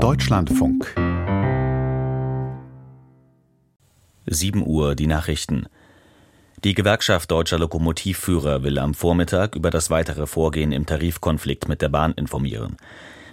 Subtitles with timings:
[0.00, 0.94] Deutschlandfunk
[4.24, 5.66] 7 Uhr die Nachrichten.
[6.64, 11.90] Die Gewerkschaft deutscher Lokomotivführer will am Vormittag über das weitere Vorgehen im Tarifkonflikt mit der
[11.90, 12.78] Bahn informieren.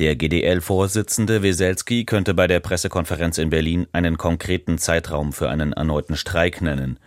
[0.00, 6.16] Der GDL-Vorsitzende Weselski könnte bei der Pressekonferenz in Berlin einen konkreten Zeitraum für einen erneuten
[6.16, 6.98] Streik nennen.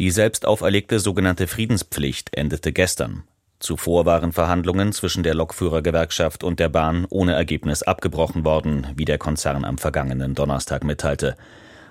[0.00, 3.22] Die selbst auferlegte sogenannte Friedenspflicht endete gestern.
[3.62, 9.18] Zuvor waren Verhandlungen zwischen der Lokführergewerkschaft und der Bahn ohne Ergebnis abgebrochen worden, wie der
[9.18, 11.36] Konzern am vergangenen Donnerstag mitteilte.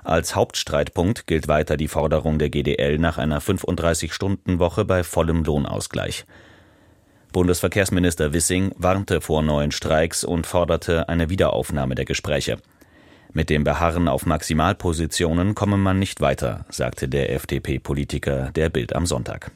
[0.03, 6.25] Als Hauptstreitpunkt gilt weiter die Forderung der GDL nach einer 35-Stunden-Woche bei vollem Lohnausgleich.
[7.31, 12.57] Bundesverkehrsminister Wissing warnte vor neuen Streiks und forderte eine Wiederaufnahme der Gespräche.
[13.31, 19.05] Mit dem Beharren auf Maximalpositionen komme man nicht weiter, sagte der FDP-Politiker der Bild am
[19.05, 19.51] Sonntag.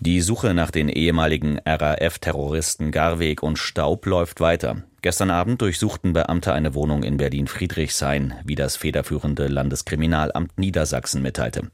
[0.00, 4.82] Die Suche nach den ehemaligen RAF-Terroristen Garweg und Staub läuft weiter.
[5.00, 11.70] Gestern Abend durchsuchten Beamte eine Wohnung in Berlin-Friedrichshain, wie das federführende Landeskriminalamt Niedersachsen mitteilte.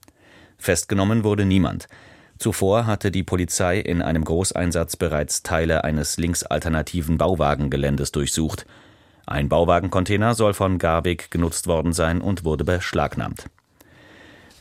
[0.57, 1.89] Festgenommen wurde niemand.
[2.39, 8.67] Zuvor hatte die Polizei in einem Großeinsatz bereits Teile eines linksalternativen Bauwagengeländes durchsucht.
[9.27, 13.47] Ein Bauwagencontainer soll von Garweg genutzt worden sein und wurde beschlagnahmt.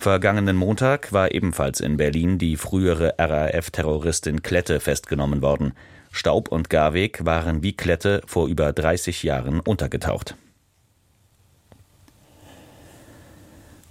[0.02, 5.74] Vergangenen Montag war ebenfalls in Berlin die frühere RAF-Terroristin Klette festgenommen worden.
[6.12, 10.36] Staub und Garweg waren wie Klette vor über 30 Jahren untergetaucht.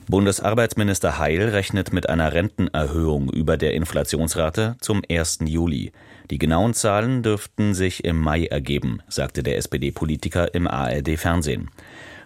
[0.09, 5.39] Bundesarbeitsminister Heil rechnet mit einer Rentenerhöhung über der Inflationsrate zum 1.
[5.45, 5.93] Juli.
[6.29, 11.71] Die genauen Zahlen dürften sich im Mai ergeben, sagte der SPD-Politiker im ARD-Fernsehen.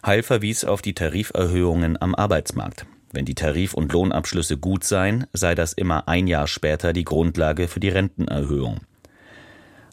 [0.06, 2.86] Heil verwies auf die Tariferhöhungen am Arbeitsmarkt.
[3.14, 7.68] Wenn die Tarif- und Lohnabschlüsse gut seien, sei das immer ein Jahr später die Grundlage
[7.68, 8.80] für die Rentenerhöhung.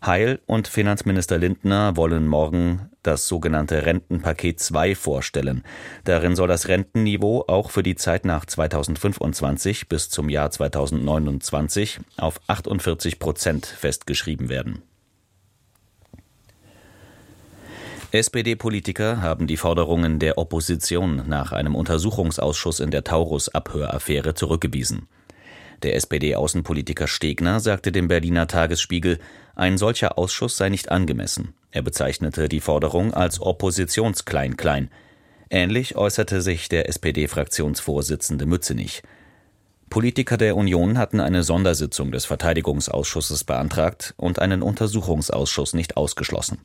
[0.03, 5.61] Heil und Finanzminister Lindner wollen morgen das sogenannte Rentenpaket 2 vorstellen.
[6.03, 12.41] Darin soll das Rentenniveau auch für die Zeit nach 2025 bis zum Jahr 2029 auf
[12.47, 14.81] 48 Prozent festgeschrieben werden.
[18.13, 25.07] SPD-Politiker haben die Forderungen der Opposition nach einem Untersuchungsausschuss in der Taurus-Abhöraffäre zurückgewiesen.
[25.81, 29.17] Der SPD-Außenpolitiker Stegner sagte dem Berliner Tagesspiegel,
[29.55, 31.53] ein solcher Ausschuss sei nicht angemessen.
[31.71, 34.91] Er bezeichnete die Forderung als Oppositionsklein-Klein.
[35.49, 39.03] Ähnlich äußerte sich der SPD-Fraktionsvorsitzende Mützenich.
[39.89, 46.59] Politiker der Union hatten eine Sondersitzung des Verteidigungsausschusses beantragt und einen Untersuchungsausschuss nicht ausgeschlossen.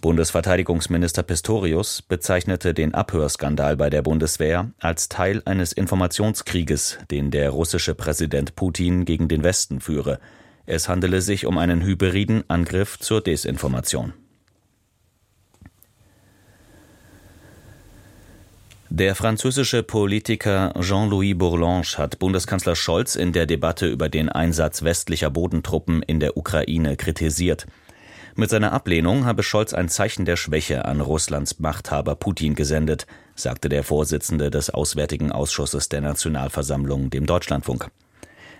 [0.00, 7.96] Bundesverteidigungsminister Pistorius bezeichnete den Abhörskandal bei der Bundeswehr als Teil eines Informationskrieges, den der russische
[7.96, 10.20] Präsident Putin gegen den Westen führe.
[10.66, 14.12] Es handele sich um einen hybriden Angriff zur Desinformation.
[18.90, 25.30] Der französische Politiker Jean-Louis Bourlange hat Bundeskanzler Scholz in der Debatte über den Einsatz westlicher
[25.30, 27.66] Bodentruppen in der Ukraine kritisiert.
[28.40, 33.68] Mit seiner Ablehnung habe Scholz ein Zeichen der Schwäche an Russlands Machthaber Putin gesendet, sagte
[33.68, 37.90] der Vorsitzende des Auswärtigen Ausschusses der Nationalversammlung dem Deutschlandfunk.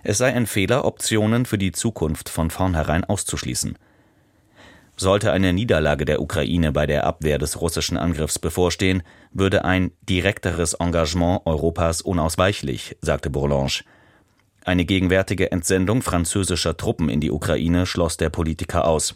[0.03, 3.78] Es sei ein Fehler, Optionen für die Zukunft von vornherein auszuschließen.
[4.97, 10.75] Sollte eine Niederlage der Ukraine bei der Abwehr des russischen Angriffs bevorstehen, würde ein direkteres
[10.75, 13.84] Engagement Europas unausweichlich, sagte Bourlange.
[14.65, 19.15] Eine gegenwärtige Entsendung französischer Truppen in die Ukraine schloss der Politiker aus.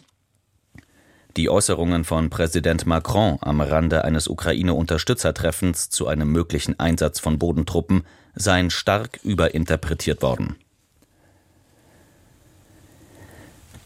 [1.35, 8.03] Die Äußerungen von Präsident Macron am Rande eines Ukraine-Unterstützertreffens zu einem möglichen Einsatz von Bodentruppen
[8.35, 10.57] seien stark überinterpretiert worden.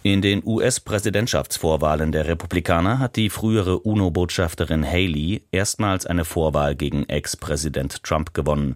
[0.03, 8.03] In den US-Präsidentschaftsvorwahlen der Republikaner hat die frühere UNO-Botschafterin Haley erstmals eine Vorwahl gegen Ex-Präsident
[8.03, 8.75] Trump gewonnen.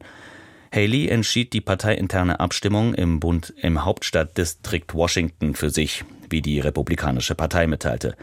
[0.73, 7.35] Haley entschied die parteiinterne Abstimmung im Bund im Hauptstadtdistrikt Washington für sich, wie die Republikanische
[7.35, 8.15] Partei mitteilte.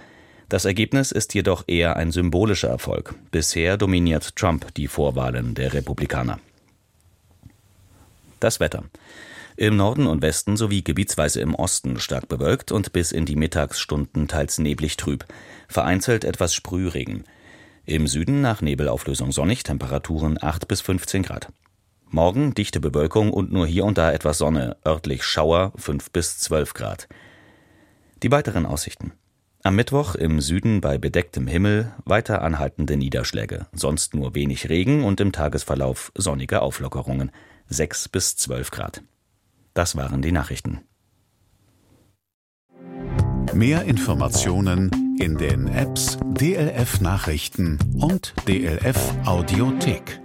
[0.48, 3.14] Das Ergebnis ist jedoch eher ein symbolischer Erfolg.
[3.30, 6.40] Bisher dominiert Trump die Vorwahlen der Republikaner.
[8.40, 8.84] Das Wetter.
[9.58, 14.26] Im Norden und Westen sowie gebietsweise im Osten stark bewölkt und bis in die Mittagsstunden
[14.26, 15.26] teils neblig trüb.
[15.68, 17.24] Vereinzelt etwas Sprühregen.
[17.84, 21.52] Im Süden nach Nebelauflösung sonnig, Temperaturen 8 bis 15 Grad.
[22.08, 26.72] Morgen dichte Bewölkung und nur hier und da etwas Sonne, örtlich Schauer 5 bis 12
[26.72, 27.06] Grad.
[28.22, 29.12] Die weiteren Aussichten.
[29.68, 35.20] Am Mittwoch im Süden bei bedecktem Himmel weiter anhaltende Niederschläge, sonst nur wenig Regen und
[35.20, 37.30] im Tagesverlauf sonnige Auflockerungen,
[37.68, 39.02] 6 bis 12 Grad.
[39.74, 40.80] Das waren die Nachrichten.
[43.52, 50.18] Mehr Informationen in den Apps DLF Nachrichten und DLF Audiothek.